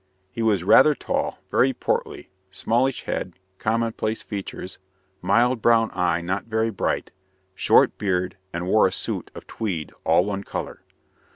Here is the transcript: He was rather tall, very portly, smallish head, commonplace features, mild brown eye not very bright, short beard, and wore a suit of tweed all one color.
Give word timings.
He 0.31 0.41
was 0.41 0.63
rather 0.63 0.95
tall, 0.95 1.37
very 1.51 1.73
portly, 1.73 2.31
smallish 2.49 3.03
head, 3.03 3.35
commonplace 3.59 4.23
features, 4.23 4.79
mild 5.21 5.61
brown 5.61 5.91
eye 5.93 6.21
not 6.21 6.45
very 6.45 6.71
bright, 6.71 7.11
short 7.53 7.95
beard, 7.99 8.35
and 8.51 8.65
wore 8.65 8.87
a 8.87 8.91
suit 8.91 9.29
of 9.35 9.45
tweed 9.45 9.91
all 10.03 10.25
one 10.25 10.43
color. 10.43 10.81